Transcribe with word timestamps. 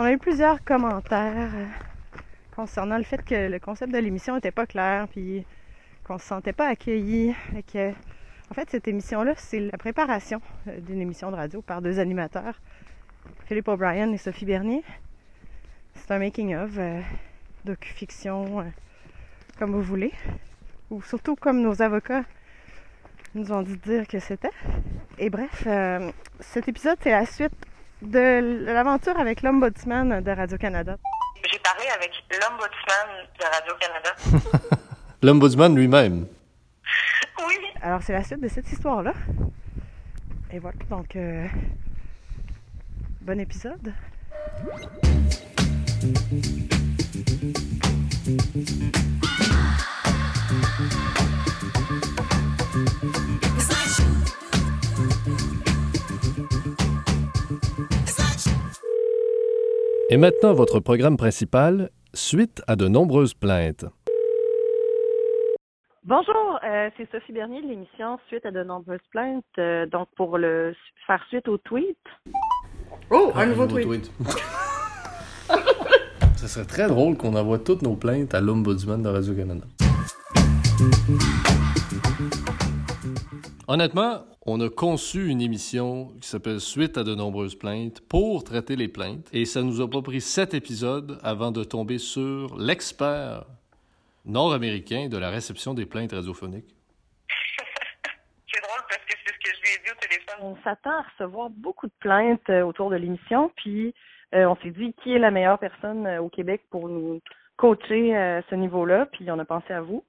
On 0.00 0.04
a 0.04 0.12
eu 0.12 0.18
plusieurs 0.18 0.64
commentaires 0.64 1.50
euh, 1.54 1.66
concernant 2.56 2.96
le 2.96 3.04
fait 3.04 3.22
que 3.22 3.50
le 3.50 3.58
concept 3.58 3.92
de 3.92 3.98
l'émission 3.98 4.34
n'était 4.34 4.50
pas 4.50 4.64
clair, 4.64 5.06
puis 5.08 5.44
qu'on 6.04 6.16
se 6.16 6.24
sentait 6.24 6.54
pas 6.54 6.68
accueilli. 6.68 7.34
Et 7.54 7.62
que, 7.62 7.90
en 7.90 8.54
fait, 8.54 8.70
cette 8.70 8.88
émission-là, 8.88 9.34
c'est 9.36 9.60
la 9.60 9.76
préparation 9.76 10.40
euh, 10.68 10.80
d'une 10.80 11.02
émission 11.02 11.30
de 11.30 11.36
radio 11.36 11.60
par 11.60 11.82
deux 11.82 11.98
animateurs, 11.98 12.62
Philippe 13.44 13.68
O'Brien 13.68 14.10
et 14.10 14.16
Sophie 14.16 14.46
Bernier. 14.46 14.82
C'est 15.96 16.10
un 16.12 16.18
making-of, 16.18 16.70
euh, 16.78 17.02
docu-fiction, 17.66 18.60
euh, 18.60 18.64
comme 19.58 19.72
vous 19.72 19.82
voulez, 19.82 20.14
ou 20.88 21.02
surtout 21.02 21.36
comme 21.36 21.60
nos 21.60 21.82
avocats 21.82 22.24
nous 23.34 23.52
ont 23.52 23.60
dit 23.60 23.76
dire 23.76 24.08
que 24.08 24.18
c'était. 24.18 24.48
Et 25.18 25.28
bref, 25.28 25.68
cet 26.40 26.68
épisode, 26.68 26.96
c'est 27.02 27.10
la 27.10 27.26
suite 27.26 27.52
de 28.02 28.64
l'aventure 28.66 29.18
avec 29.18 29.42
l'Ombudsman 29.42 30.22
de 30.22 30.30
Radio-Canada. 30.30 30.96
J'ai 31.50 31.58
parlé 31.58 31.84
avec 31.94 32.10
l'Ombudsman 32.30 33.26
de 33.38 33.44
Radio-Canada. 33.44 34.76
L'ombudsman 35.22 35.74
lui-même. 35.74 36.26
Oui, 37.46 37.54
Alors, 37.82 38.02
c'est 38.02 38.12
la 38.12 38.24
suite 38.24 38.40
de 38.40 38.48
cette 38.48 38.70
histoire-là. 38.70 39.12
Et 40.52 40.58
voilà, 40.58 40.78
donc, 40.88 41.14
euh, 41.16 41.46
bon 43.20 43.38
épisode. 43.38 43.92
Et 60.12 60.16
maintenant, 60.16 60.52
votre 60.54 60.80
programme 60.80 61.16
principal, 61.16 61.88
suite 62.14 62.62
à 62.66 62.74
de 62.74 62.88
nombreuses 62.88 63.32
plaintes. 63.32 63.84
Bonjour, 66.02 66.58
euh, 66.64 66.90
c'est 66.96 67.08
Sophie 67.12 67.30
Bernier 67.30 67.62
de 67.62 67.68
l'émission 67.68 68.18
Suite 68.26 68.44
à 68.44 68.50
de 68.50 68.64
nombreuses 68.64 68.98
plaintes. 69.12 69.44
euh, 69.58 69.86
donc, 69.86 70.08
pour 70.16 70.36
le 70.36 70.74
faire 71.06 71.24
suite 71.28 71.46
au 71.46 71.58
tweet. 71.58 71.96
Oh, 73.08 73.30
un 73.36 73.46
nouveau 73.46 73.68
tweet. 73.68 74.10
Ça 75.48 76.48
serait 76.48 76.66
très 76.66 76.88
drôle 76.88 77.16
qu'on 77.16 77.36
envoie 77.36 77.60
toutes 77.60 77.82
nos 77.82 77.94
plaintes 77.94 78.34
à 78.34 78.40
l'Ombudsman 78.40 79.00
de 79.00 79.08
Radio-Canada. 79.10 79.64
Honnêtement, 83.72 84.24
on 84.46 84.60
a 84.60 84.68
conçu 84.68 85.28
une 85.28 85.40
émission 85.40 86.08
qui 86.20 86.26
s'appelle 86.26 86.58
Suite 86.58 86.98
à 86.98 87.04
de 87.04 87.14
nombreuses 87.14 87.54
plaintes 87.54 88.00
pour 88.08 88.42
traiter 88.42 88.74
les 88.74 88.88
plaintes. 88.88 89.30
Et 89.32 89.44
ça 89.44 89.62
nous 89.62 89.80
a 89.80 89.88
pas 89.88 90.02
pris 90.02 90.20
sept 90.20 90.54
épisodes 90.54 91.20
avant 91.22 91.52
de 91.52 91.62
tomber 91.62 91.98
sur 91.98 92.58
l'expert 92.58 93.44
nord-américain 94.24 95.06
de 95.08 95.16
la 95.16 95.30
réception 95.30 95.72
des 95.72 95.86
plaintes 95.86 96.10
radiophoniques. 96.10 96.74
c'est 98.52 98.60
drôle 98.60 98.82
parce 98.88 99.04
que 99.04 99.14
c'est 99.24 99.34
ce 99.34 99.38
que 99.38 99.56
je 99.56 99.62
lui 99.62 99.68
ai 99.68 99.84
dit 99.84 99.92
au 99.92 100.00
téléphone. 100.00 100.34
On 100.40 100.56
s'attend 100.64 100.98
à 100.98 101.02
recevoir 101.02 101.48
beaucoup 101.50 101.86
de 101.86 101.92
plaintes 102.00 102.50
euh, 102.50 102.62
autour 102.62 102.90
de 102.90 102.96
l'émission, 102.96 103.52
puis 103.54 103.94
euh, 104.34 104.46
on 104.46 104.56
s'est 104.64 104.72
dit 104.72 104.92
qui 105.04 105.14
est 105.14 105.20
la 105.20 105.30
meilleure 105.30 105.60
personne 105.60 106.08
euh, 106.08 106.20
au 106.20 106.28
Québec 106.28 106.62
pour 106.70 106.88
nous 106.88 107.20
coacher 107.56 108.16
à 108.16 108.42
ce 108.50 108.56
niveau-là, 108.56 109.06
puis 109.06 109.30
on 109.30 109.38
a 109.38 109.44
pensé 109.44 109.72
à 109.72 109.80
vous. 109.80 110.04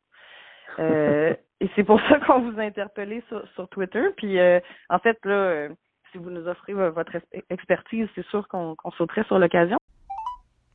Euh, 0.79 1.35
et 1.61 1.69
c'est 1.75 1.83
pour 1.85 1.99
ça 2.09 2.19
qu'on 2.19 2.41
vous 2.51 2.59
a 2.59 2.63
interpellé 2.63 3.23
sur, 3.29 3.41
sur 3.55 3.69
Twitter. 3.69 4.03
Puis 4.17 4.37
euh, 4.39 4.59
en 4.89 4.99
fait, 4.99 5.17
là, 5.23 5.31
euh, 5.33 5.69
si 6.11 6.17
vous 6.17 6.29
nous 6.29 6.45
offrez 6.47 6.73
vo- 6.73 6.91
votre 6.91 7.13
expertise, 7.49 8.07
c'est 8.15 8.25
sûr 8.27 8.45
qu'on 8.49 8.75
sauterait 8.97 9.23
sur 9.25 9.39
l'occasion. 9.39 9.77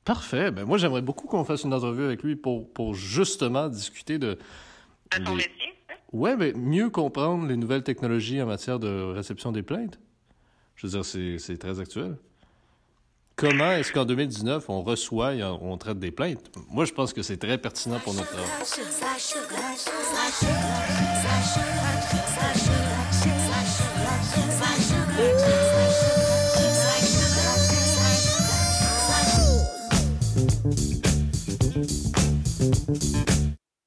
Parfait. 0.04 0.50
Ben 0.52 0.64
moi, 0.64 0.78
j'aimerais 0.78 1.02
beaucoup 1.02 1.26
qu'on 1.26 1.44
fasse 1.44 1.64
une 1.64 1.74
entrevue 1.74 2.04
avec 2.04 2.22
lui 2.22 2.36
pour, 2.36 2.72
pour 2.72 2.94
justement 2.94 3.68
discuter 3.68 4.18
de... 4.18 4.38
De 5.18 5.24
ton 5.24 5.32
les- 5.32 5.36
métier. 5.38 5.74
hein? 5.90 5.94
Ouais, 6.12 6.36
mais 6.36 6.52
mieux 6.54 6.90
comprendre 6.90 7.46
les 7.48 7.56
nouvelles 7.56 7.82
technologies 7.82 8.40
en 8.40 8.46
matière 8.46 8.78
de 8.78 9.12
réception 9.12 9.50
des 9.52 9.62
plaintes. 9.62 9.98
Je 10.76 10.86
veux 10.86 10.90
dire, 10.92 11.04
c'est 11.04 11.38
c'est 11.38 11.56
très 11.58 11.80
actuel. 11.80 12.16
Comment 13.38 13.72
est-ce 13.72 13.92
qu'en 13.92 14.06
2019, 14.06 14.70
on 14.70 14.80
reçoit 14.80 15.34
et 15.34 15.44
on 15.44 15.76
traite 15.76 15.98
des 15.98 16.10
plaintes? 16.10 16.50
Moi, 16.70 16.86
je 16.86 16.94
pense 16.94 17.12
que 17.12 17.20
c'est 17.20 17.36
très 17.36 17.58
pertinent 17.58 17.98
pour 17.98 18.14
notre. 18.14 18.34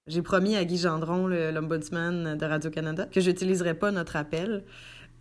J'ai 0.05 0.21
promis 0.21 0.57
à 0.57 0.63
Guy 0.63 0.77
Gendron, 0.77 1.25
l'ombudsman 1.27 2.37
de 2.37 2.45
Radio-Canada, 2.45 3.07
que 3.11 3.19
j'utiliserais 3.19 3.73
pas 3.73 3.89
notre 3.89 4.15
appel. 4.15 4.63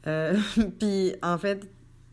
Euh, 0.06 0.37
Puis, 0.78 1.15
en 1.22 1.39
fait, 1.39 1.66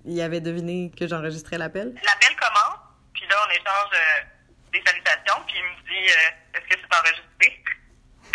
il 0.06 0.22
avait 0.22 0.42
deviné 0.42 0.92
que 0.98 1.08
j'enregistrais 1.08 1.58
l'appel. 1.58 1.88
L'appel 1.94 2.36
commence, 2.38 2.80
puis 3.14 3.24
là, 3.28 3.36
on 3.46 3.52
échange 3.52 3.92
euh, 3.94 4.24
des 4.72 4.82
salutations, 4.86 5.42
puis 5.48 5.56
il 5.58 5.64
me 5.64 5.76
dit 5.90 6.06
euh, 6.12 6.32
Est-ce 6.54 6.68
que 6.68 6.76
c'est 6.82 6.94
enregistré 7.00 7.64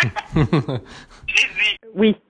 J'ai 1.27 1.47
dit 1.47 1.77
Oui. 1.93 2.21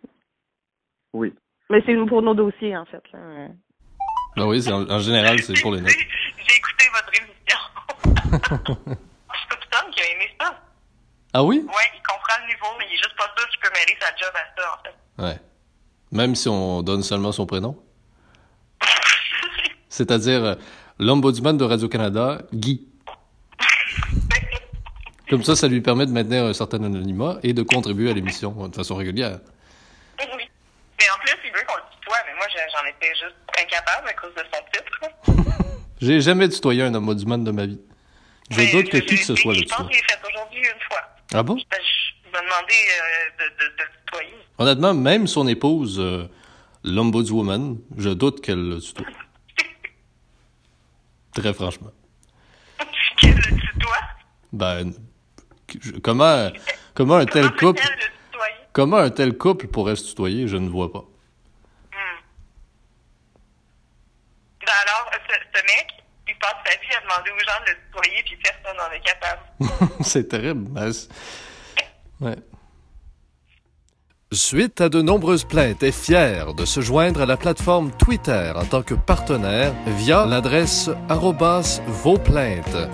Oui. 1.13 1.33
Mais 1.69 1.81
c'est 1.85 1.95
pour 2.07 2.21
nos 2.21 2.33
dossiers, 2.33 2.75
en 2.77 2.85
fait. 2.85 3.03
là. 3.13 3.47
Ben 4.35 4.45
oui, 4.45 4.61
c'est 4.61 4.71
en, 4.71 4.89
en 4.89 4.99
général, 4.99 5.41
c'est 5.41 5.59
pour 5.61 5.73
les 5.73 5.81
notes. 5.81 5.91
J'ai 6.47 6.55
écouté 6.55 6.85
votre 6.93 7.11
émission. 7.21 7.57
je 9.33 9.91
qu'il 9.91 10.03
a 10.03 10.07
aimé 10.11 10.35
ça. 10.39 10.61
Ah 11.33 11.43
oui? 11.43 11.65
Ouais, 11.65 11.91
il 11.95 12.01
comprend 12.03 12.41
le 12.41 12.47
niveau, 12.47 12.67
mais 12.77 12.85
il 12.89 12.93
est 12.93 12.97
juste 12.97 13.15
pas 13.17 13.29
sûr 13.37 13.47
qu'il 13.49 13.59
peut 13.59 13.69
mêler 13.73 13.97
sa 13.99 14.15
job 14.15 14.31
à 14.35 14.61
ça, 14.61 14.79
en 14.79 14.83
fait. 14.83 15.23
Ouais. 15.23 15.39
Même 16.11 16.35
si 16.35 16.47
on 16.49 16.81
donne 16.81 17.03
seulement 17.03 17.31
son 17.31 17.45
prénom? 17.45 17.81
C'est-à-dire 20.01 20.43
euh, 20.43 20.55
l'ombudsman 20.99 21.57
de 21.57 21.65
Radio-Canada, 21.65 22.41
Guy. 22.53 22.87
Comme 25.29 25.43
ça, 25.43 25.55
ça 25.55 25.67
lui 25.67 25.81
permet 25.81 26.05
de 26.05 26.11
maintenir 26.11 26.45
un 26.45 26.53
certain 26.53 26.83
anonymat 26.83 27.37
et 27.43 27.53
de 27.53 27.61
contribuer 27.61 28.09
à 28.09 28.13
l'émission 28.13 28.67
de 28.67 28.75
façon 28.75 28.95
régulière. 28.95 29.39
oui. 30.19 30.25
Mais 30.99 31.05
en 31.15 31.19
plus, 31.19 31.35
il 31.45 31.51
veut 31.51 31.65
qu'on 31.67 31.75
le 31.75 31.83
tutoie, 31.99 32.17
mais 32.25 32.35
moi, 32.35 32.45
je- 32.49 32.71
j'en 32.71 32.85
étais 32.89 33.13
juste 33.15 33.35
incapable 33.61 34.07
à 34.09 34.13
cause 34.13 34.33
de 34.35 34.43
son 34.51 34.61
titre. 34.73 35.57
J'ai 36.01 36.19
jamais 36.21 36.49
tutoyé 36.49 36.83
un 36.83 36.95
ombudsman 36.95 37.43
de 37.43 37.51
ma 37.51 37.65
vie. 37.65 37.79
Je 38.49 38.57
Mais 38.57 38.71
doute 38.71 38.89
que 38.89 38.97
qui 38.97 39.15
que 39.15 39.23
ce 39.23 39.35
soit 39.35 39.53
le 39.53 39.59
Je 39.59 39.63
pense 39.65 39.77
tutoie. 39.77 39.89
je 39.91 39.97
l'ai 39.97 40.03
fait 40.03 40.19
aujourd'hui 40.29 40.59
une 40.61 40.81
fois. 40.89 41.01
Ah 41.33 41.43
bon? 41.43 41.55
Ben, 41.55 41.63
Je 41.81 42.27
me 42.29 42.43
demandais 42.43 42.73
euh, 42.73 43.39
de, 43.39 43.63
de, 43.63 43.69
de 43.77 43.83
tutoyer. 44.05 44.33
Honnêtement, 44.57 44.93
même 44.93 45.27
son 45.27 45.47
épouse, 45.47 45.97
euh, 45.99 46.25
l'ombudswoman, 46.83 47.77
je 47.97 48.09
doute 48.09 48.41
qu'elle 48.41 48.67
le 48.67 48.79
tutoie. 48.81 49.05
Très 51.33 51.53
franchement. 51.53 51.91
Qu'elle 53.17 53.35
le 53.35 53.41
tutoie? 53.59 53.97
Ben, 54.53 54.93
je- 55.81 55.91
comment, 55.99 56.51
comment 56.93 57.15
un 57.15 57.25
tel 57.25 57.49
Comment 57.51 57.73
couple, 57.73 57.83
comment 58.73 58.97
un 58.97 59.09
tel 59.09 59.37
couple 59.37 59.67
pourrait 59.67 59.95
se 59.95 60.09
tutoyer, 60.09 60.47
je 60.47 60.57
ne 60.57 60.67
vois 60.69 60.91
pas. 60.91 61.03
Ben 64.65 64.73
alors, 64.87 65.11
ce, 65.27 65.33
ce 65.59 65.63
mec, 65.63 65.87
il 66.27 66.37
passe 66.37 66.55
sa 66.65 66.71
vie 66.79 66.95
à 66.95 67.01
demander 67.01 67.31
aux 67.31 67.39
gens 67.39 67.59
de 67.65 67.71
le 67.71 67.77
tutoyer, 67.87 68.23
puis 68.23 68.37
personne 68.37 68.77
n'en 68.77 68.91
est 68.91 69.01
capable. 69.01 69.41
c'est 70.03 70.27
terrible. 70.27 70.69
ben, 70.69 70.91
c'est- 70.93 71.09
ouais. 72.21 72.35
Suite 74.33 74.79
à 74.79 74.87
de 74.87 75.01
nombreuses 75.01 75.43
plaintes, 75.43 75.83
est 75.83 75.91
fier 75.91 76.53
de 76.53 76.63
se 76.63 76.79
joindre 76.79 77.21
à 77.21 77.25
la 77.25 77.35
plateforme 77.35 77.91
Twitter 77.91 78.53
en 78.55 78.63
tant 78.63 78.81
que 78.81 78.93
partenaire 78.93 79.73
via 79.97 80.25
l'adresse 80.25 80.89
arrobas 81.09 81.81
vos 81.85 82.17
plaintes. 82.17 82.87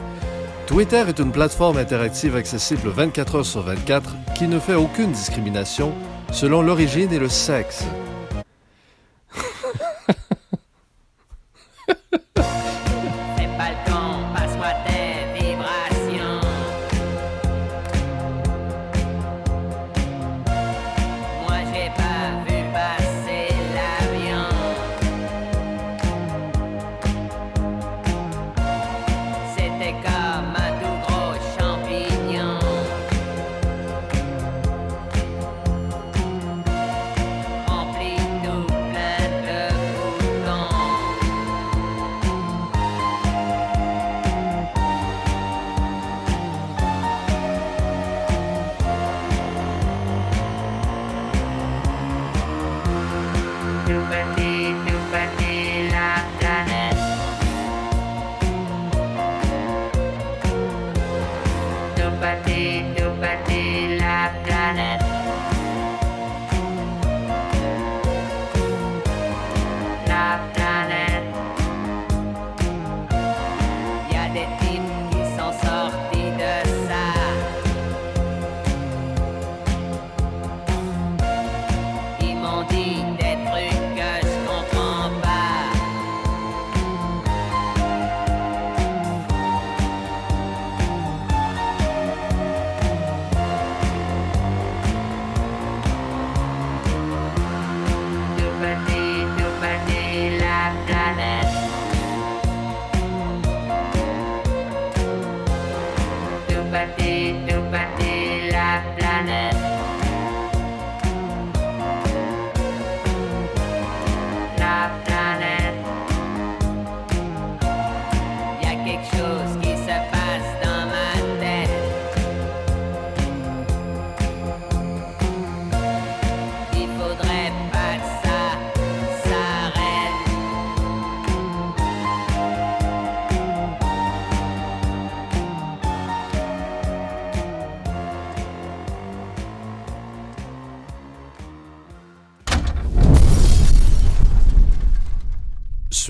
Twitter 0.65 1.03
est 1.07 1.19
une 1.19 1.31
plateforme 1.31 1.77
interactive 1.77 2.35
accessible 2.35 2.89
24 2.89 3.35
heures 3.35 3.45
sur 3.45 3.61
24 3.61 4.15
qui 4.33 4.47
ne 4.47 4.57
fait 4.57 4.73
aucune 4.73 5.11
discrimination 5.11 5.93
selon 6.31 6.63
l'origine 6.63 7.13
et 7.13 7.19
le 7.19 7.29
sexe. 7.29 7.85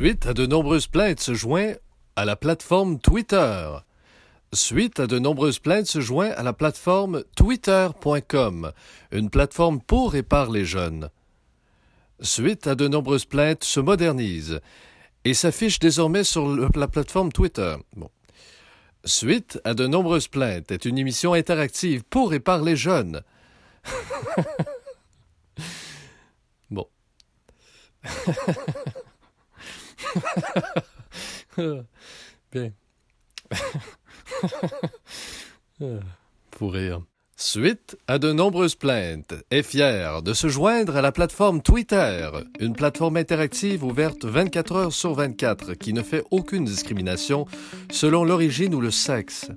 Suite 0.07 0.25
à 0.25 0.33
de 0.33 0.45
nombreuses 0.45 0.87
plaintes 0.87 1.19
se 1.19 1.33
joint 1.33 1.73
à 2.15 2.23
la 2.23 2.37
plateforme 2.37 2.97
Twitter. 2.97 3.75
Suite 4.53 5.01
à 5.01 5.05
de 5.05 5.19
nombreuses 5.19 5.59
plaintes 5.59 5.87
se 5.87 5.99
joint 5.99 6.29
à 6.29 6.43
la 6.43 6.53
plateforme 6.53 7.25
twitter.com, 7.35 8.71
une 9.11 9.29
plateforme 9.29 9.81
pour 9.81 10.15
et 10.15 10.23
par 10.23 10.49
les 10.49 10.63
jeunes. 10.63 11.09
Suite 12.21 12.67
à 12.67 12.75
de 12.75 12.87
nombreuses 12.87 13.25
plaintes 13.25 13.65
se 13.65 13.81
modernise 13.81 14.61
et 15.25 15.33
s'affiche 15.33 15.77
désormais 15.77 16.23
sur 16.23 16.69
la 16.73 16.87
plateforme 16.87 17.33
Twitter. 17.33 17.75
Bon. 17.97 18.09
Suite 19.03 19.59
à 19.65 19.73
de 19.73 19.87
nombreuses 19.87 20.29
plaintes 20.29 20.71
est 20.71 20.85
une 20.85 20.97
émission 20.97 21.33
interactive 21.33 22.05
pour 22.05 22.33
et 22.33 22.39
par 22.39 22.61
les 22.61 22.77
jeunes. 22.77 23.23
bon. 26.69 26.87
Bien. 32.51 32.71
Pour 36.51 36.73
rire. 36.73 37.01
Suite 37.39 37.97
à 38.07 38.17
de 38.17 38.31
nombreuses 38.31 38.73
plaintes, 38.73 39.35
est 39.51 39.61
fier 39.61 40.23
de 40.23 40.33
se 40.33 40.47
joindre 40.47 40.97
à 40.97 41.03
la 41.03 41.11
plateforme 41.11 41.61
Twitter, 41.61 42.27
une 42.59 42.73
plateforme 42.73 43.17
interactive 43.17 43.83
ouverte 43.83 44.25
24 44.25 44.75
heures 44.75 44.91
sur 44.91 45.13
24 45.13 45.75
qui 45.75 45.93
ne 45.93 46.01
fait 46.01 46.23
aucune 46.31 46.65
discrimination 46.65 47.45
selon 47.91 48.23
l'origine 48.23 48.73
ou 48.73 48.81
le 48.81 48.89
sexe. 48.89 49.51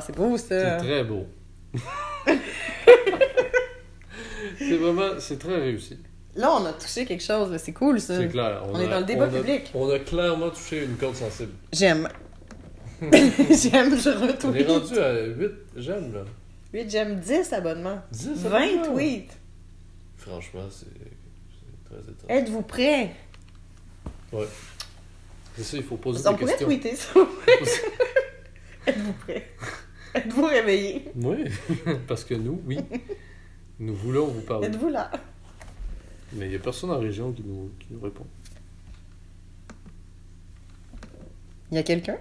Ah, 0.00 0.04
c'est 0.06 0.16
beau 0.16 0.36
ça. 0.38 0.76
très 0.76 1.04
beau. 1.04 1.26
c'est 4.58 4.76
vraiment, 4.76 5.18
c'est 5.18 5.38
très 5.38 5.56
réussi. 5.56 5.98
Là, 6.36 6.52
on 6.52 6.64
a 6.64 6.72
touché 6.72 7.04
quelque 7.06 7.22
chose, 7.22 7.50
là. 7.50 7.58
c'est 7.58 7.72
cool 7.72 8.00
ça. 8.00 8.16
C'est 8.16 8.28
clair. 8.28 8.62
On 8.72 8.78
est 8.80 8.88
dans 8.88 9.00
le 9.00 9.04
débat 9.04 9.28
on 9.30 9.34
a- 9.34 9.38
public. 9.38 9.70
on 9.74 9.90
a 9.90 9.98
clairement 9.98 10.50
touché 10.50 10.84
une 10.84 10.96
corde 10.96 11.16
sensible. 11.16 11.52
J'aime. 11.72 12.08
j'aime, 13.02 13.96
je 13.98 14.46
On 14.46 14.54
est 14.54 14.64
rendu 14.66 14.98
à 14.98 15.24
8 15.26 15.50
j'aime 15.76 16.12
là. 16.12 16.20
8, 16.72 16.90
j'aime 16.90 17.16
10 17.18 17.52
abonnements. 17.52 18.00
10 18.12 18.28
20 18.44 18.56
abonnements? 18.56 18.82
tweets. 18.94 19.32
Franchement, 20.18 20.66
c'est 20.70 20.86
c'est 20.86 21.84
très 21.90 22.00
étonnant. 22.12 22.28
Êtes-vous 22.40 22.62
prêts? 22.62 23.10
C'est 25.56 25.64
ça, 25.64 25.76
il 25.78 25.82
faut 25.82 25.96
poser 25.96 26.26
On 26.26 26.32
des 26.32 26.38
pourrait 26.38 26.50
questions. 26.52 26.66
tweeter 26.66 26.94
ça. 26.94 27.10
Êtes-vous 28.86 29.12
prêts? 29.24 29.49
Êtes-vous 30.14 30.44
réveillés? 30.44 31.04
Oui, 31.16 31.44
parce 32.08 32.24
que 32.24 32.34
nous, 32.34 32.60
oui, 32.66 32.78
nous 33.78 33.94
voulons 33.94 34.26
vous 34.26 34.40
parler. 34.40 34.66
Êtes-vous 34.66 34.88
là? 34.88 35.10
Mais 36.32 36.46
il 36.46 36.50
n'y 36.50 36.56
a 36.56 36.60
personne 36.60 36.90
en 36.90 36.98
région 36.98 37.32
qui 37.32 37.42
nous, 37.44 37.70
qui 37.78 37.88
nous 37.92 38.00
répond. 38.00 38.26
Il 41.70 41.76
y 41.76 41.78
a 41.78 41.82
quelqu'un? 41.82 42.16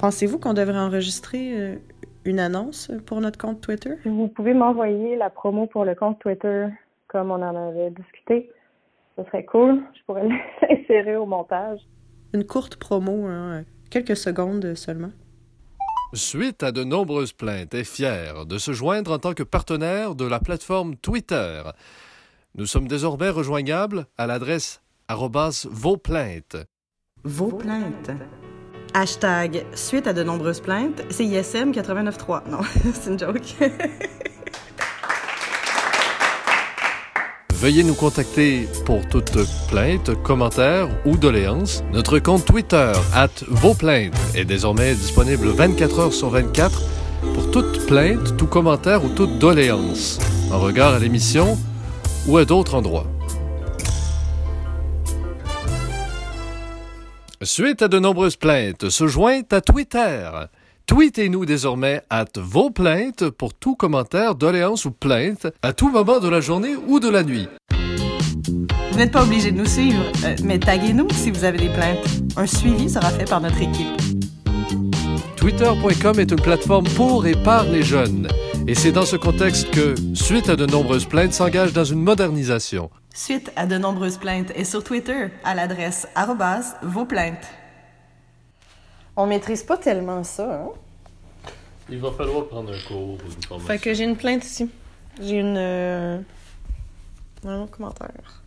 Pensez-vous 0.00 0.38
qu'on 0.38 0.54
devrait 0.54 0.78
enregistrer 0.78 1.60
euh, 1.60 1.76
une 2.24 2.40
annonce 2.40 2.90
pour 3.04 3.20
notre 3.20 3.36
compte 3.36 3.60
Twitter? 3.60 3.96
Vous 4.06 4.28
pouvez 4.28 4.54
m'envoyer 4.54 5.14
la 5.16 5.28
promo 5.28 5.66
pour 5.66 5.84
le 5.84 5.94
compte 5.94 6.18
Twitter, 6.20 6.68
comme 7.06 7.30
on 7.30 7.42
en 7.42 7.68
avait 7.68 7.90
discuté, 7.90 8.50
ce 9.18 9.24
serait 9.24 9.44
cool. 9.44 9.82
Je 9.94 10.00
pourrais 10.06 10.26
l'insérer 10.62 11.16
au 11.16 11.26
montage. 11.26 11.80
Une 12.32 12.46
courte 12.46 12.76
promo, 12.76 13.26
hein, 13.26 13.64
quelques 13.90 14.16
secondes 14.16 14.74
seulement. 14.74 15.10
Suite 16.14 16.62
à 16.62 16.72
de 16.72 16.82
nombreuses 16.82 17.34
plaintes, 17.34 17.74
est 17.74 17.84
fier 17.84 18.46
de 18.46 18.56
se 18.56 18.72
joindre 18.72 19.12
en 19.12 19.18
tant 19.18 19.34
que 19.34 19.42
partenaire 19.42 20.14
de 20.14 20.24
la 20.24 20.40
plateforme 20.40 20.96
Twitter. 20.96 21.62
Nous 22.54 22.64
sommes 22.64 22.88
désormais 22.88 23.28
rejoignables 23.28 24.06
à 24.16 24.26
l'adresse 24.26 24.82
arrobas 25.08 25.68
vos 25.70 25.98
plaintes. 25.98 26.56
Vos 27.22 27.52
plaintes. 27.52 28.12
Hashtag 28.94 29.64
suite 29.74 30.06
à 30.06 30.12
de 30.12 30.22
nombreuses 30.22 30.60
plaintes, 30.60 31.02
c'est 31.10 31.24
ISM 31.24 31.70
89.3. 31.72 32.50
Non, 32.50 32.58
c'est 32.92 33.10
une 33.10 33.18
joke. 33.18 33.54
Veuillez 37.54 37.84
nous 37.84 37.94
contacter 37.94 38.66
pour 38.86 39.06
toute 39.06 39.36
plainte, 39.68 40.14
commentaire 40.22 40.88
ou 41.04 41.18
doléance. 41.18 41.84
Notre 41.92 42.18
compte 42.18 42.46
Twitter, 42.46 42.92
at 43.14 43.28
vos 43.48 43.74
plaintes, 43.74 44.14
est 44.34 44.46
désormais 44.46 44.94
disponible 44.94 45.48
24 45.48 45.98
heures 45.98 46.14
sur 46.14 46.30
24 46.30 46.82
pour 47.34 47.50
toute 47.50 47.86
plainte, 47.86 48.36
tout 48.38 48.46
commentaire 48.46 49.04
ou 49.04 49.10
toute 49.10 49.38
doléance, 49.38 50.18
en 50.50 50.58
regard 50.58 50.94
à 50.94 50.98
l'émission 50.98 51.58
ou 52.26 52.38
à 52.38 52.46
d'autres 52.46 52.74
endroits. 52.74 53.04
Suite 57.42 57.80
à 57.80 57.88
de 57.88 57.98
nombreuses 57.98 58.36
plaintes, 58.36 58.90
se 58.90 59.06
joint 59.06 59.40
à 59.50 59.62
Twitter. 59.62 60.28
Tweetez-nous 60.84 61.46
désormais 61.46 62.02
at 62.10 62.26
vos 62.36 62.68
plaintes 62.68 63.30
pour 63.30 63.54
tout 63.54 63.76
commentaire, 63.76 64.34
doléance 64.34 64.84
ou 64.84 64.90
plainte 64.90 65.46
à 65.62 65.72
tout 65.72 65.88
moment 65.88 66.20
de 66.20 66.28
la 66.28 66.42
journée 66.42 66.74
ou 66.86 67.00
de 67.00 67.08
la 67.08 67.22
nuit. 67.22 67.48
Vous 68.92 68.98
n'êtes 68.98 69.10
pas 69.10 69.22
obligé 69.22 69.52
de 69.52 69.56
nous 69.56 69.64
suivre, 69.64 70.02
euh, 70.24 70.36
mais 70.44 70.58
taguez-nous 70.58 71.08
si 71.12 71.30
vous 71.30 71.44
avez 71.44 71.56
des 71.56 71.70
plaintes. 71.70 72.06
Un 72.36 72.46
suivi 72.46 72.90
sera 72.90 73.08
fait 73.08 73.24
par 73.24 73.40
notre 73.40 73.62
équipe. 73.62 73.88
Twitter.com 75.36 76.20
est 76.20 76.30
une 76.30 76.42
plateforme 76.42 76.88
pour 76.88 77.26
et 77.26 77.42
par 77.42 77.64
les 77.64 77.82
jeunes. 77.82 78.28
Et 78.66 78.74
c'est 78.74 78.92
dans 78.92 79.04
ce 79.06 79.16
contexte 79.16 79.70
que, 79.70 79.94
suite 80.14 80.48
à 80.48 80.56
de 80.56 80.66
nombreuses 80.66 81.06
plaintes, 81.06 81.32
s'engage 81.32 81.72
dans 81.72 81.84
une 81.84 82.00
modernisation. 82.00 82.90
Suite 83.14 83.50
à 83.56 83.66
de 83.66 83.76
nombreuses 83.78 84.18
plaintes 84.18 84.52
et 84.54 84.64
sur 84.64 84.84
Twitter 84.84 85.28
à 85.44 85.54
l'adresse 85.54 86.06
arrobase 86.14 86.76
vos 86.82 87.04
plaintes. 87.04 87.46
On 89.16 89.26
maîtrise 89.26 89.62
pas 89.64 89.76
tellement 89.76 90.22
ça, 90.22 90.62
hein? 90.62 90.68
Il 91.88 91.98
va 91.98 92.12
falloir 92.12 92.46
prendre 92.46 92.72
un 92.72 92.78
cours 92.86 93.14
ou 93.14 93.18
une 93.26 93.42
formation. 93.42 93.58
Fait 93.66 93.78
que 93.78 93.92
j'ai 93.92 94.04
une 94.04 94.16
plainte 94.16 94.44
ici. 94.44 94.70
J'ai 95.20 95.40
une. 95.40 95.56
euh, 95.56 96.18
Un 97.44 97.66
commentaire. 97.66 98.42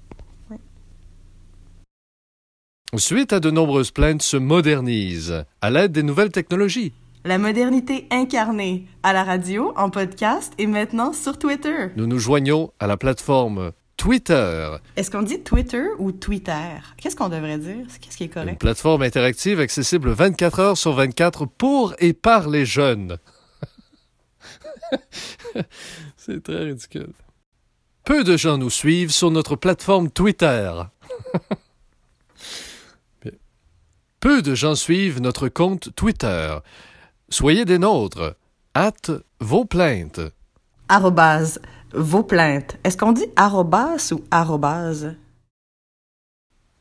Suite 2.95 3.33
à 3.33 3.39
de 3.39 3.49
nombreuses 3.49 3.89
plaintes, 3.91 4.21
se 4.21 4.37
modernise 4.37 5.43
à 5.61 5.69
l'aide 5.71 5.91
des 5.91 6.03
nouvelles 6.03 6.29
technologies. 6.31 6.93
La 7.25 7.37
modernité 7.37 8.05
incarnée 8.11 8.85
à 9.01 9.13
la 9.13 9.23
radio, 9.23 9.73
en 9.77 9.89
podcast 9.89 10.51
et 10.57 10.67
maintenant 10.67 11.13
sur 11.13 11.39
Twitter. 11.39 11.87
Nous 11.95 12.05
nous 12.05 12.19
joignons 12.19 12.73
à 12.79 12.87
la 12.87 12.97
plateforme 12.97 13.71
Twitter, 13.95 14.75
Est-ce 14.97 15.09
qu'on 15.09 15.21
dit 15.21 15.41
Twitter 15.41 15.85
ou 15.99 16.11
Twitter? 16.11 16.75
Qu'est-ce 16.97 17.15
qu'on 17.15 17.29
devrait 17.29 17.59
dire? 17.59 17.85
Qu'est-ce 18.01 18.17
qui 18.17 18.23
est 18.23 18.27
une 18.27 18.33
correct? 18.33 18.59
plateforme 18.59 19.03
interactive 19.03 19.61
accessible 19.61 20.09
24 20.11 20.59
heures 20.59 20.77
sur 20.77 20.91
24 20.91 21.45
pour 21.45 21.93
et 21.99 22.11
par 22.11 22.49
les 22.49 22.65
jeunes. 22.65 23.17
C'est 26.17 26.43
très 26.43 26.65
ridicule. 26.65 27.13
Peu 28.03 28.25
de 28.25 28.35
gens 28.35 28.57
nous 28.57 28.69
suivent 28.69 29.11
sur 29.11 29.31
notre 29.31 29.55
plateforme 29.55 30.09
Twitter. 30.09 30.73
Peu 34.19 34.41
de 34.41 34.55
gens 34.55 34.75
suivent 34.75 35.21
notre 35.21 35.47
compte 35.47 35.95
Twitter. 35.95 36.57
Soyez 37.33 37.65
des 37.65 37.79
nôtres. 37.79 38.35
Hâte 38.75 39.09
vos 39.39 39.65
plaintes. 39.65 40.21
Arrobase 40.87 41.59
vos 41.91 42.21
plaintes. 42.21 42.77
Est-ce 42.83 42.95
qu'on 42.95 43.11
dit 43.11 43.25
arrobas 43.35 44.11
ou 44.13 44.21
arrobase? 44.29 45.15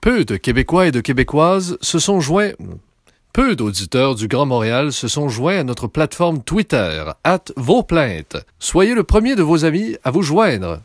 Peu 0.02 0.26
de 0.26 0.37
Québécois 0.37 0.88
et 0.88 0.92
de 0.92 1.00
Québécoises 1.00 1.78
se 1.80 1.99
sont 1.99 2.21
joints. 2.21 2.52
Peu 3.32 3.56
d'auditeurs 3.56 4.14
du 4.14 4.28
Grand 4.28 4.44
Montréal 4.44 4.92
se 4.92 5.09
sont 5.09 5.30
joints 5.30 5.61
à 5.61 5.64
notre 5.64 5.87
plateforme 5.87 6.42
Twitter, 6.42 7.02
hâte 7.25 7.54
vos 7.56 7.82
plaintes. 7.82 8.37
Soyez 8.59 8.94
le 8.94 9.04
premier 9.04 9.37
de 9.37 9.42
vos 9.42 9.64
amis 9.64 9.97
à 10.04 10.11
vous 10.11 10.21
joindre. 10.21 10.82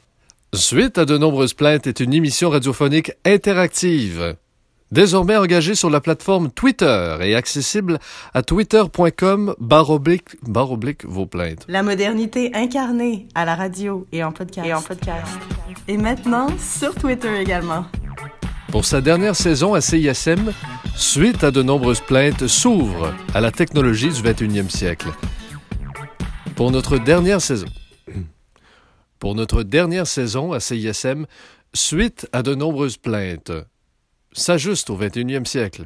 Suite 0.53 0.97
à 0.97 1.03
de 1.03 1.17
nombreuses 1.17 1.53
plaintes 1.53 1.87
est 1.87 1.99
une 1.99 2.13
émission 2.13 2.51
radiophonique 2.51 3.11
interactive. 3.25 4.37
Désormais 4.91 5.35
engagée 5.35 5.75
sur 5.75 5.89
la 5.89 5.99
plateforme 5.99 6.49
Twitter 6.49 7.17
et 7.21 7.35
accessible 7.35 7.99
à 8.33 8.41
twitter.com 8.41 9.53
barre 9.59 9.89
oblique, 9.89 10.41
barre 10.47 10.71
oblique 10.71 11.03
vos 11.03 11.25
plaintes. 11.25 11.65
La 11.67 11.83
modernité 11.83 12.51
incarnée 12.53 13.27
à 13.35 13.43
la 13.43 13.55
radio 13.55 14.07
et 14.13 14.23
en 14.23 14.31
podcast. 14.31 14.65
Et 14.65 14.73
en 14.73 14.81
podcast. 14.81 15.27
Et 15.89 15.97
maintenant 15.97 16.47
sur 16.57 16.95
Twitter 16.95 17.37
également. 17.37 17.85
Pour 18.71 18.85
sa 18.85 19.01
dernière 19.01 19.35
saison 19.35 19.73
à 19.73 19.81
CISM, 19.81 20.53
suite 20.95 21.43
à 21.43 21.51
de 21.51 21.61
nombreuses 21.61 22.01
plaintes, 22.01 22.47
s'ouvre 22.47 23.13
à 23.33 23.41
la 23.41 23.51
technologie 23.51 24.09
du 24.09 24.21
21e 24.21 24.69
siècle. 24.69 25.09
Pour 26.55 26.71
notre 26.71 26.97
dernière 26.97 27.41
saison. 27.41 27.67
Pour 29.19 29.35
notre 29.35 29.63
dernière 29.63 30.07
saison 30.07 30.53
à 30.53 30.61
CISM, 30.61 31.25
suite 31.73 32.27
à 32.31 32.41
de 32.41 32.55
nombreuses 32.55 32.97
plaintes, 32.97 33.51
s'ajuste 34.33 34.89
au 34.89 34.97
21e 34.97 35.45
siècle. 35.45 35.85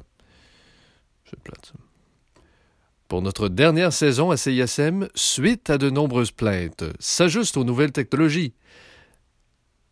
Pour 3.07 3.21
notre 3.21 3.49
dernière 3.49 3.91
saison 3.91 4.31
à 4.31 4.37
CISM, 4.37 5.07
suite 5.15 5.69
à 5.69 5.77
de 5.77 5.89
nombreuses 5.89 6.31
plaintes, 6.31 6.85
s'ajuste 6.99 7.57
aux 7.57 7.63
nouvelles 7.63 7.91
technologies. 7.91 8.53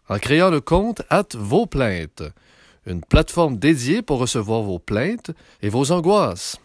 En 0.08 0.18
créant 0.20 0.50
le 0.50 0.62
compte 0.62 1.02
at 1.10 1.28
vos 1.34 1.66
plaintes, 1.66 2.24
une 2.86 3.02
plateforme 3.02 3.58
dédiée 3.58 4.02
pour 4.02 4.20
recevoir 4.20 4.62
vos 4.62 4.80
plaintes 4.80 5.32
et 5.62 5.70
vos 5.70 5.92
angoisses 5.92 6.58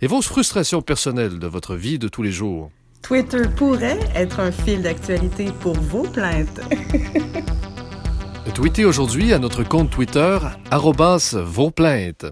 et 0.00 0.06
vos 0.06 0.22
frustrations 0.22 0.82
personnelles 0.82 1.38
de 1.38 1.46
votre 1.46 1.76
vie 1.76 1.98
de 1.98 2.08
tous 2.08 2.22
les 2.22 2.32
jours. 2.32 2.70
Twitter 3.02 3.42
pourrait 3.56 4.00
être 4.14 4.40
un 4.40 4.52
fil 4.52 4.82
d'actualité 4.82 5.50
pour 5.60 5.74
vos 5.74 6.02
plaintes. 6.02 6.60
Tweetez 8.54 8.84
aujourd'hui 8.84 9.32
à 9.32 9.38
notre 9.38 9.62
compte 9.62 9.88
Twitter 9.90 10.38
vos 11.34 11.70
plaintes. 11.70 12.26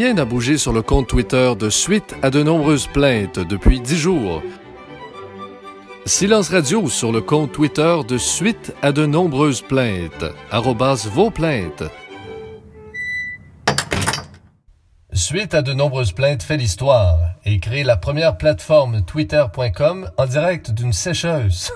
Rien 0.00 0.14
n'a 0.14 0.24
bougé 0.24 0.58
sur 0.58 0.72
le 0.72 0.80
compte 0.80 1.08
Twitter 1.08 1.54
de 1.58 1.70
suite 1.70 2.14
à 2.22 2.30
de 2.30 2.44
nombreuses 2.44 2.86
plaintes 2.86 3.40
depuis 3.40 3.80
dix 3.80 3.96
jours. 3.96 4.44
Silence 6.06 6.50
radio 6.50 6.88
sur 6.88 7.10
le 7.10 7.20
compte 7.20 7.50
Twitter 7.50 7.96
de 8.06 8.16
suite 8.16 8.72
à 8.80 8.92
de 8.92 9.06
nombreuses 9.06 9.60
plaintes. 9.60 10.24
Arrobas 10.52 11.08
vos 11.12 11.32
plaintes. 11.32 11.82
Suite 15.12 15.54
à 15.54 15.62
de 15.62 15.72
nombreuses 15.72 16.12
plaintes, 16.12 16.44
fait 16.44 16.58
l'histoire 16.58 17.18
et 17.44 17.58
crée 17.58 17.82
la 17.82 17.96
première 17.96 18.38
plateforme 18.38 19.04
twitter.com 19.04 20.12
en 20.16 20.26
direct 20.26 20.70
d'une 20.70 20.92
sécheuse. 20.92 21.72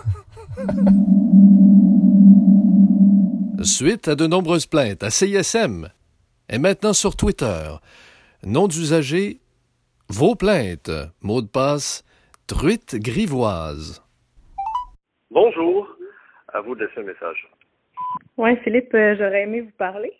Suite 3.64 4.06
à 4.06 4.14
de 4.14 4.28
nombreuses 4.28 4.66
plaintes, 4.66 5.02
à 5.02 5.10
CISM 5.10 5.88
est 6.48 6.58
maintenant 6.58 6.92
sur 6.92 7.16
Twitter. 7.16 7.68
Nom 8.44 8.66
d'usager, 8.66 9.38
vos 10.08 10.34
plaintes. 10.34 10.90
Mot 11.22 11.42
de 11.42 11.46
passe, 11.46 12.02
truite 12.48 12.96
grivoise. 12.96 14.02
Bonjour. 15.30 15.96
À 16.52 16.60
vous 16.60 16.74
de 16.74 16.84
laisser 16.84 16.98
un 16.98 17.04
message. 17.04 17.48
Ouais, 18.36 18.56
Philippe, 18.64 18.92
euh, 18.94 19.14
j'aurais 19.16 19.42
aimé 19.42 19.60
vous 19.60 19.70
parler. 19.78 20.12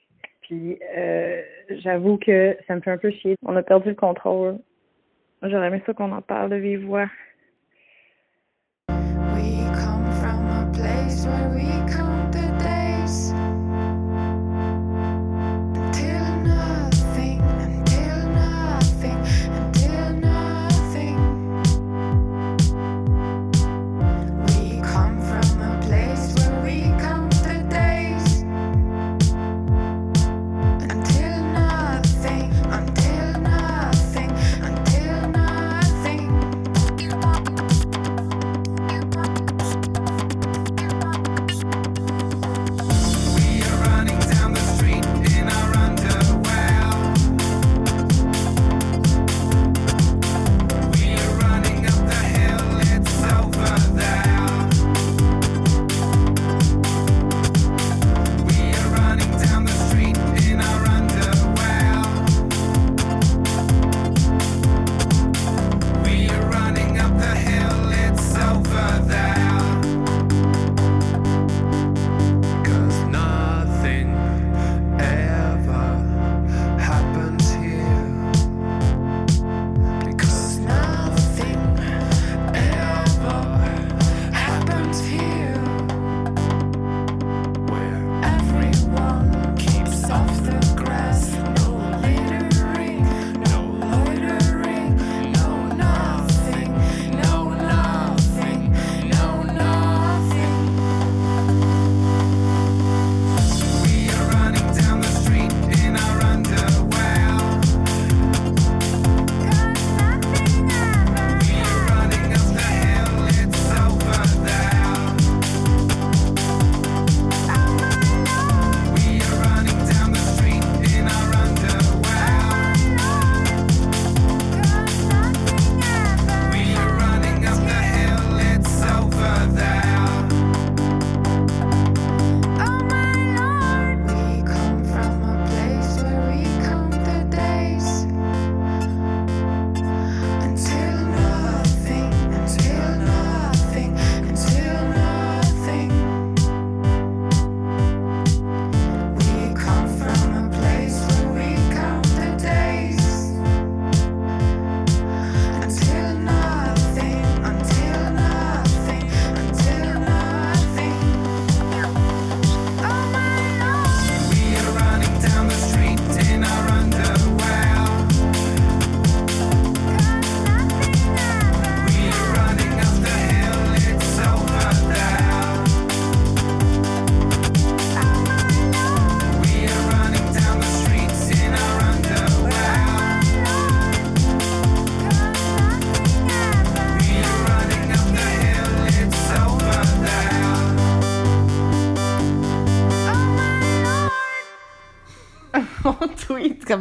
Puis 0.43 0.79
euh, 0.97 1.43
j'avoue 1.83 2.17
que 2.17 2.57
ça 2.69 2.77
me 2.77 2.81
fait 2.81 2.93
un 2.93 2.97
peu 2.97 3.11
chier. 3.11 3.35
On 3.45 3.57
a 3.57 3.63
perdu 3.65 3.89
le 3.89 3.97
contrôle. 3.97 4.59
J'aurais 5.43 5.67
aimé 5.67 5.83
ça 5.85 5.93
qu'on 5.93 6.13
en 6.13 6.23
parle 6.23 6.51
de 6.51 6.57
vive 6.57 6.87
voix. 6.87 7.09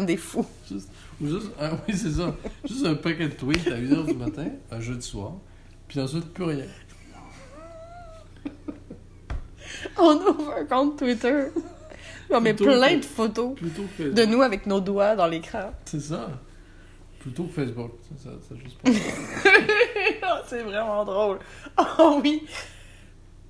Comme 0.02 0.08
des 0.08 0.18
fous. 0.18 0.46
Juste, 0.68 0.90
ou 1.22 1.28
juste, 1.28 1.52
ah 1.60 1.72
oui, 1.88 1.96
c'est 1.96 2.12
ça. 2.12 2.36
Juste 2.66 2.86
un 2.88 2.96
paquet 2.96 3.28
de 3.28 3.34
tweets 3.34 3.68
à 3.68 3.78
1h 3.78 4.08
du 4.08 4.16
matin, 4.16 4.48
un 4.72 4.80
jeudi 4.80 5.06
soir, 5.06 5.34
puis 5.88 6.00
ensuite 6.00 6.34
plus 6.34 6.44
rien. 6.44 6.66
On 10.00 10.16
ouvre 10.16 10.56
un 10.60 10.66
compte 10.66 10.98
Twitter. 10.98 11.50
On 12.32 12.42
met 12.42 12.56
plein 12.56 12.98
de 12.98 13.06
photos 13.06 13.56
de 14.00 14.26
nous 14.26 14.42
avec 14.42 14.66
nos 14.66 14.80
doigts 14.80 15.16
dans 15.16 15.28
l'écran. 15.28 15.72
C'est 15.86 16.00
ça. 16.00 16.30
Plutôt 17.20 17.44
que 17.44 17.54
Facebook. 17.54 17.92
Ça, 18.18 18.32
ça, 18.32 18.38
ça 18.50 18.56
juste 18.56 18.80
pas. 18.80 18.90
Ah, 20.24 20.42
c'est 20.48 20.64
vraiment 20.64 21.06
drôle. 21.06 21.38
Oh 22.00 22.20
oui. 22.24 22.48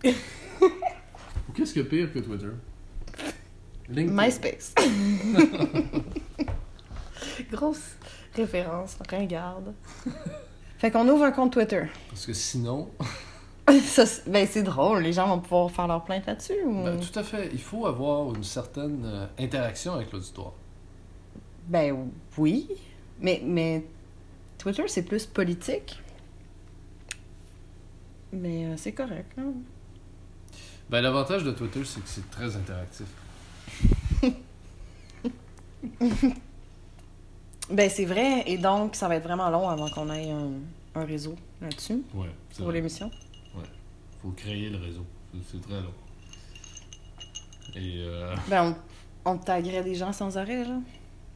Ou 0.03 1.53
qu'est-ce 1.55 1.73
que 1.73 1.81
pire 1.81 2.11
que 2.11 2.19
Twitter? 2.19 2.49
LinkedIn. 3.89 4.21
MySpace. 4.21 4.73
Grosse 7.51 7.95
référence, 8.35 8.97
ringarde. 9.09 9.73
Fait 10.77 10.89
qu'on 10.89 11.07
ouvre 11.07 11.25
un 11.25 11.31
compte 11.31 11.53
Twitter. 11.53 11.83
Parce 12.09 12.25
que 12.25 12.33
sinon, 12.33 12.89
Ça, 13.85 14.03
ben, 14.27 14.45
c'est 14.49 14.63
drôle, 14.63 15.03
les 15.03 15.13
gens 15.13 15.27
vont 15.27 15.39
pouvoir 15.39 15.71
faire 15.71 15.87
leur 15.87 16.03
plainte 16.03 16.25
là-dessus. 16.25 16.61
Ou... 16.65 16.83
ben, 16.83 16.99
tout 16.99 17.17
à 17.17 17.23
fait, 17.23 17.49
il 17.53 17.61
faut 17.61 17.85
avoir 17.85 18.33
une 18.35 18.43
certaine 18.43 19.03
euh, 19.05 19.25
interaction 19.39 19.93
avec 19.93 20.11
l'auditoire. 20.11 20.53
Ben 21.67 22.09
oui, 22.37 22.67
mais, 23.19 23.41
mais 23.45 23.85
Twitter, 24.57 24.83
c'est 24.87 25.03
plus 25.03 25.25
politique. 25.25 26.01
Mais 28.33 28.65
euh, 28.65 28.77
c'est 28.77 28.93
correct. 28.93 29.31
hein. 29.37 29.53
Ben, 30.89 31.01
l'avantage 31.01 31.43
de 31.43 31.51
Twitter, 31.51 31.83
c'est 31.85 32.01
que 32.01 32.09
c'est 32.09 32.29
très 32.31 32.55
interactif. 32.55 33.07
Ben 37.71 37.89
c'est 37.89 38.05
vrai, 38.05 38.43
et 38.47 38.57
donc 38.57 38.95
ça 38.95 39.07
va 39.07 39.15
être 39.15 39.23
vraiment 39.23 39.49
long 39.49 39.69
avant 39.69 39.89
qu'on 39.89 40.11
ait 40.11 40.29
un, 40.31 40.51
un 40.95 41.05
réseau 41.05 41.35
là-dessus 41.61 42.03
Ouais, 42.13 42.27
pour 42.57 42.71
l'émission. 42.71 43.09
faut 44.21 44.29
créer 44.31 44.69
le 44.69 44.77
réseau. 44.77 45.05
C'est- 45.49 45.61
très 45.61 45.81
long. 45.81 45.93
Et 47.75 48.03
euh, 48.05 48.35
Ben 48.49 48.75
on, 49.25 49.31
on 49.31 49.37
taguerait 49.37 49.83
des 49.83 49.95
gens 49.95 50.11
sans 50.13 50.37
arrêt, 50.37 50.63
là. 50.65 50.77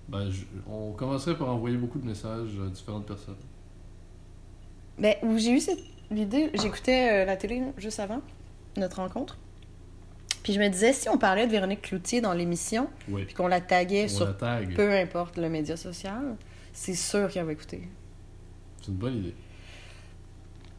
Ben, 0.09 0.29
je- 0.29 0.43
on 0.69 0.91
commencerait 0.91 1.37
par 1.37 1.49
envoyer 1.49 1.77
beaucoup 1.77 1.97
de 1.99 2.05
messages 2.05 2.49
à 2.63 2.69
différentes 2.69 3.05
personnes. 3.05 3.37
Ben, 4.99 5.15
où 5.23 5.37
j'ai 5.37 5.51
eu 5.51 5.59
cette 5.59 5.79
idée, 6.11 6.51
j'écoutais 6.53 7.23
euh, 7.23 7.25
la 7.25 7.37
télé 7.37 7.63
juste 7.77 7.99
avant 7.99 8.21
notre 8.77 8.97
rencontre. 8.97 9.37
Puis 10.45 10.53
je 10.53 10.59
me 10.59 10.69
disais, 10.69 10.93
si 10.93 11.09
on 11.09 11.17
parlait 11.17 11.47
de 11.47 11.51
Véronique 11.51 11.81
Cloutier 11.81 12.21
dans 12.21 12.33
l'émission, 12.33 12.87
Oui. 13.09 13.25
puis 13.25 13.33
qu'on 13.33 13.47
la 13.47 13.61
taguait 13.61 14.03
On 14.05 14.09
sur 14.09 14.25
la 14.27 14.33
tag. 14.33 14.75
peu 14.75 14.93
importe 14.93 15.37
le 15.37 15.49
média 15.49 15.75
social, 15.75 16.37
c'est 16.71 16.93
sûr 16.93 17.31
qu'elle 17.31 17.47
va 17.47 17.53
écouter. 17.53 17.89
C'est 18.79 18.89
une 18.89 18.97
bonne 18.97 19.15
idée. 19.15 19.33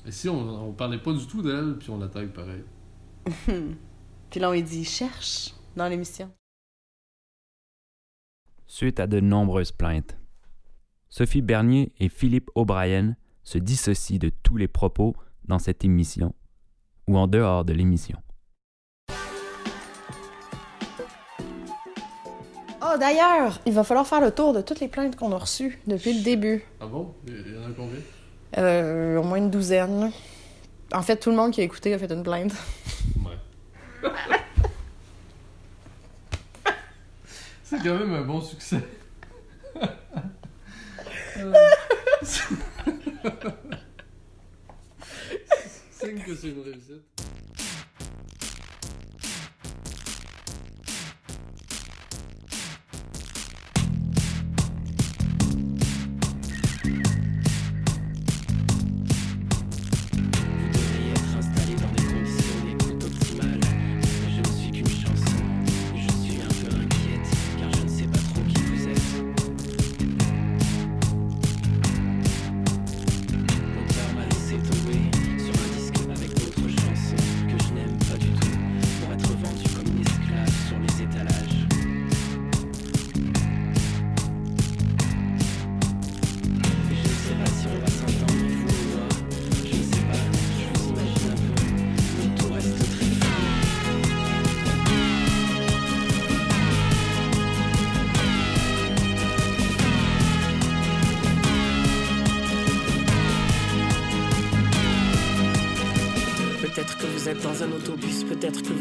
Et 0.07 0.13
si 0.13 0.29
on, 0.29 0.69
on 0.69 0.73
parlait 0.73 0.99
pas 1.01 1.13
du 1.13 1.27
tout 1.27 1.43
d'elle, 1.43 1.79
puis 1.81 1.91
on 1.91 1.99
la 1.99 2.07
tag 2.07 2.29
pareil? 2.29 2.63
Puis 4.31 4.39
là, 4.39 4.51
on 4.51 4.53
lui 4.53 4.63
dit, 4.63 4.85
cherche 4.85 5.53
dans 5.75 5.89
l'émission. 5.89 6.31
Suite 8.69 9.01
à 9.01 9.09
de 9.09 9.19
nombreuses 9.19 9.73
plaintes, 9.73 10.17
Sophie 11.09 11.43
Bernier 11.43 11.93
et 11.99 12.09
Philippe 12.09 12.51
O'Brien 12.55 13.17
se 13.43 13.59
dissocient 13.59 14.19
de 14.19 14.31
tous 14.45 14.57
les 14.59 14.69
propos 14.69 15.17
dans 15.47 15.59
cette 15.59 15.85
émission 15.85 16.37
ou 17.09 17.19
en 17.19 17.27
dehors 17.27 17.65
de 17.65 17.73
l'émission. 17.73 18.23
D'ailleurs, 22.99 23.61
il 23.67 23.73
va 23.73 23.85
falloir 23.85 24.07
faire 24.07 24.21
le 24.21 24.31
tour 24.31 24.53
de 24.53 24.61
toutes 24.61 24.81
les 24.81 24.89
plaintes 24.89 25.17
qu'on 25.17 25.33
a 25.33 25.39
reçues 25.39 25.79
depuis 25.87 26.13
le 26.15 26.23
début. 26.23 26.65
Ah 26.81 26.87
bon? 26.87 27.15
Il 27.27 27.55
y 27.55 27.59
en 27.59 27.71
a 27.71 27.73
combien? 27.77 27.99
Euh, 28.59 29.19
au 29.19 29.23
moins 29.23 29.39
une 29.39 29.51
douzaine. 29.51 30.11
En 30.93 31.03
fait, 31.03 31.17
tout 31.17 31.31
le 31.31 31.37
monde 31.37 31.53
qui 31.53 31.61
a 31.61 31.65
écouté 31.65 31.93
a 31.95 31.99
fait 31.99 32.11
une 32.11 32.23
plainte. 32.23 32.53
Ouais. 33.25 34.11
C'est 37.65 37.79
quand 37.83 37.99
même 37.99 38.15
un 38.15 38.23
bon 38.23 38.41
succès. 38.41 38.81
Euh, 41.39 41.53
Signe 45.91 46.23
que 46.25 46.35
c'est 46.35 46.49
une 46.49 46.63
réussite. 46.63 47.03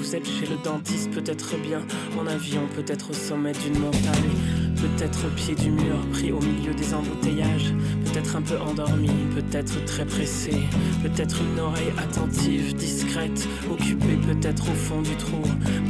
Vous 0.05 0.15
êtes 0.15 0.27
chez 0.27 0.45
le 0.45 0.57
dentiste, 0.63 1.09
peut-être 1.09 1.57
bien. 1.57 1.81
En 2.19 2.27
avion, 2.27 2.61
peut-être 2.75 3.09
au 3.09 3.13
sommet 3.13 3.53
d'une 3.53 3.79
montagne, 3.79 4.29
peut-être 4.75 5.25
au 5.25 5.29
pied 5.29 5.55
du 5.55 5.71
mur, 5.71 5.95
pris 6.11 6.31
au 6.31 6.39
milieu 6.39 6.73
des 6.73 6.93
embouteillages, 6.93 7.73
peut-être 8.05 8.35
un 8.35 8.41
peu 8.41 8.57
endormi, 8.59 9.09
peut-être 9.33 9.83
très 9.85 10.05
pressé, 10.05 10.51
peut-être 11.01 11.41
une 11.41 11.59
oreille 11.59 11.93
attentive, 11.97 12.75
discrète, 12.75 13.47
occupée 13.71 14.17
peut-être 14.27 14.69
au 14.69 14.73
fond 14.73 15.01
du 15.01 15.15
trou, 15.15 15.41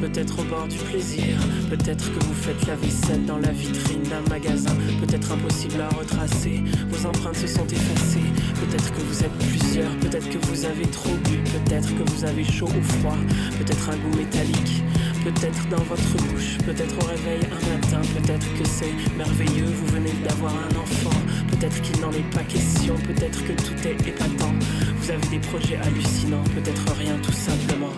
peut-être 0.02 0.39
au 0.39 0.43
bord 0.43 0.67
du 0.67 0.78
plaisir, 0.78 1.38
peut-être 1.69 2.12
que 2.13 2.24
vous 2.26 2.34
faites 2.34 2.67
la 2.67 2.76
vaisselle 2.76 3.26
dans 3.26 3.38
la 3.38 3.52
vitrine 3.52 4.04
d'un 4.04 4.28
magasin, 4.30 4.76
peut-être 5.02 5.32
impossible 5.32 5.82
à 5.82 5.89
retracer, 5.89 6.63
vos 6.89 7.08
empreintes 7.08 7.38
se 7.38 7.48
sont 7.48 7.67
effacées, 7.67 8.30
peut-être 8.56 8.91
que 8.91 9.02
vous 9.02 9.24
êtes 9.24 9.38
plusieurs, 9.50 9.91
peut-être 9.98 10.30
que 10.30 10.38
vous 10.48 10.65
avez 10.65 10.86
trop 10.88 11.15
bu, 11.26 11.38
peut-être 11.38 11.89
que 11.95 12.10
vous 12.12 12.26
avez 12.26 12.43
chaud 12.43 12.67
ou 12.67 12.84
froid, 13.00 13.17
peut-être 13.60 13.89
un 13.89 13.98
goût 13.98 14.17
métallique, 14.17 14.84
peut-être 15.26 15.68
dans 15.70 15.84
votre 15.84 16.18
bouche, 16.28 16.60
peut-être 16.66 16.96
au 17.04 17.08
réveil 17.08 17.40
un 17.52 17.70
matin, 17.74 18.02
peut-être 18.14 18.46
que 18.60 18.64
c'est 18.64 18.94
merveilleux, 19.18 19.66
vous 19.66 19.88
venez 19.88 20.12
d'avoir 20.24 20.54
un 20.54 20.80
enfant, 20.80 21.18
peut-être 21.50 21.82
qu'il 21.82 22.00
n'en 22.00 22.12
est 22.12 22.30
pas 22.32 22.44
question, 22.44 22.94
peut-être 22.98 23.44
que 23.44 23.54
tout 23.54 23.88
est 23.88 24.08
épatant, 24.08 24.54
vous 24.98 25.10
avez 25.10 25.28
des 25.28 25.40
projets 25.40 25.78
hallucinants, 25.78 26.44
peut-être 26.54 26.94
rien 26.94 27.18
tout 27.24 27.32
simplement. 27.32 27.94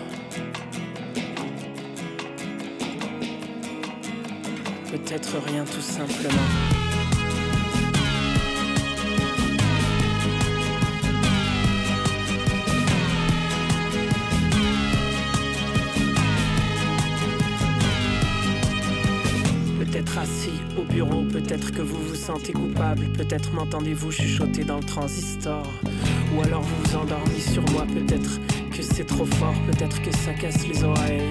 Peut-être 4.90 5.36
rien 5.46 5.64
tout 5.64 5.82
simplement. 5.82 6.87
Peut-être 21.40 21.70
que 21.70 21.82
vous 21.82 22.02
vous 22.08 22.16
sentez 22.16 22.52
coupable, 22.52 23.06
peut-être 23.12 23.52
m'entendez-vous 23.52 24.10
chuchoter 24.10 24.64
dans 24.64 24.78
le 24.78 24.84
transistor, 24.84 25.62
ou 26.34 26.42
alors 26.42 26.62
vous 26.62 26.74
vous 26.84 26.96
endormez 26.96 27.40
sur 27.40 27.62
moi, 27.70 27.86
peut-être 27.86 28.40
que 28.72 28.82
c'est 28.82 29.04
trop 29.04 29.24
fort, 29.24 29.54
peut-être 29.70 30.02
que 30.02 30.10
ça 30.10 30.32
casse 30.34 30.66
les 30.66 30.82
oreilles. 30.82 31.22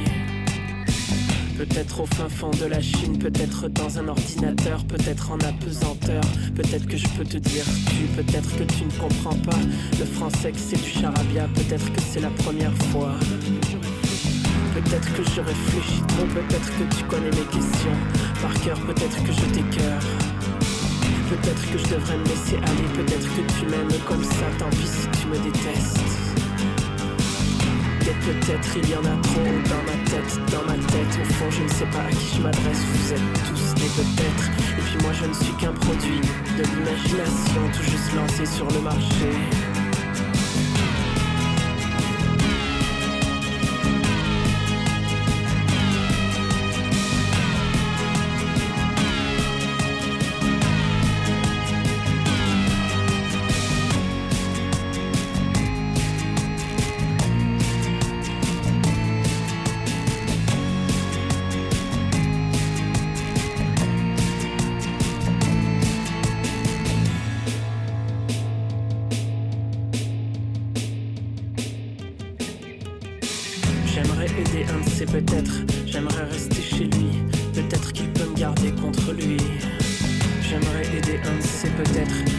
Peut-être 1.57 2.01
au 2.01 2.05
fin 2.05 2.29
fond 2.29 2.51
de 2.51 2.65
la 2.65 2.79
Chine, 2.79 3.17
peut-être 3.17 3.67
dans 3.67 3.97
un 3.97 4.07
ordinateur, 4.07 4.85
peut-être 4.85 5.31
en 5.31 5.39
apesanteur. 5.39 6.21
Peut-être 6.55 6.85
que 6.85 6.97
je 6.97 7.07
peux 7.17 7.23
te 7.23 7.37
dire 7.37 7.65
tu, 7.87 8.03
peut-être 8.15 8.55
que 8.57 8.63
tu 8.63 8.85
ne 8.85 8.91
comprends 8.91 9.35
pas 9.37 9.57
le 9.99 10.05
français, 10.05 10.51
que 10.51 10.59
c'est 10.59 10.79
du 10.79 10.89
charabia, 10.89 11.49
peut-être 11.55 11.91
que 11.91 11.99
c'est 11.99 12.19
la 12.19 12.29
première 12.29 12.73
fois. 12.91 13.15
Peut-être 14.87 15.13
que 15.15 15.23
je 15.23 15.41
réfléchis 15.41 16.01
trop, 16.07 16.25
peut-être 16.27 16.71
que 16.77 16.95
tu 16.95 17.03
connais 17.03 17.29
mes 17.31 17.45
questions 17.51 17.91
par 18.41 18.53
cœur, 18.61 18.79
peut-être 18.79 19.21
que 19.21 19.33
je 19.33 19.41
t'écœure. 19.51 20.01
Peut-être 21.27 21.71
que 21.71 21.77
je 21.77 21.83
devrais 21.93 22.17
me 22.17 22.23
laisser 22.23 22.55
aller, 22.55 22.87
peut-être 22.95 23.27
que 23.27 23.59
tu 23.59 23.65
m'aimes 23.65 23.99
comme 24.07 24.23
ça, 24.23 24.45
tant 24.57 24.69
pis 24.69 24.87
si 24.87 25.07
tu 25.19 25.27
me 25.27 25.37
détestes. 25.39 25.99
Et 28.03 28.15
peut-être 28.31 28.69
il 28.81 28.89
y 28.89 28.95
en 28.95 29.03
a 29.03 29.21
trop 29.23 29.51
dans 29.67 29.83
ma 29.83 29.97
tête, 30.09 30.39
dans 30.53 30.63
ma 30.63 30.77
tête. 30.87 31.19
Au 31.21 31.33
fond, 31.33 31.51
je 31.51 31.63
ne 31.63 31.67
sais 31.67 31.87
pas 31.87 32.07
à 32.07 32.11
qui 32.11 32.37
je 32.37 32.41
m'adresse, 32.41 32.85
vous 32.93 33.11
êtes 33.11 33.33
tous 33.43 33.73
des 33.75 33.89
peut-être. 33.89 34.45
Et 34.77 34.81
puis 34.81 35.03
moi, 35.03 35.11
je 35.11 35.25
ne 35.25 35.33
suis 35.33 35.53
qu'un 35.59 35.73
produit 35.73 36.21
de 36.57 36.63
l'imagination, 36.63 37.61
tout 37.73 37.83
juste 37.83 38.15
lancé 38.15 38.45
sur 38.45 38.67
le 38.71 38.79
marché. 38.79 39.76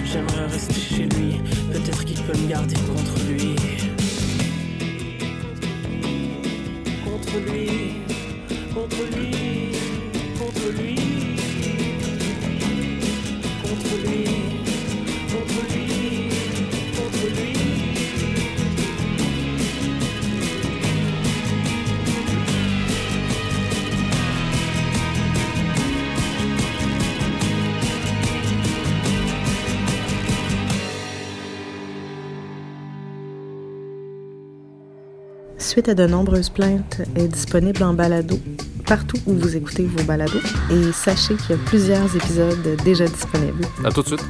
J'aimerais 0.04 0.46
rester 0.46 0.74
chez 0.74 1.02
lui, 1.04 1.40
peut-être 1.72 2.04
qu'il 2.04 2.20
peut 2.22 2.36
me 2.38 2.48
garder. 2.48 2.74
Contre 2.74 3.18
lui, 3.28 3.56
contre 7.04 7.38
lui, 7.50 7.68
contre 8.74 9.16
lui. 9.16 9.37
Suite 35.68 35.90
à 35.90 35.94
de 35.94 36.06
nombreuses 36.06 36.48
plaintes 36.48 37.02
est 37.14 37.28
disponible 37.28 37.82
en 37.82 37.92
balado 37.92 38.40
partout 38.86 39.18
où 39.26 39.34
vous 39.34 39.54
écoutez 39.54 39.84
vos 39.84 40.02
balados 40.04 40.40
et 40.70 40.92
sachez 40.92 41.34
qu'il 41.34 41.50
y 41.50 41.58
a 41.58 41.62
plusieurs 41.66 42.16
épisodes 42.16 42.76
déjà 42.84 43.06
disponibles. 43.06 43.66
À 43.84 43.90
tout 43.90 44.00
de 44.00 44.06
suite. 44.06 44.24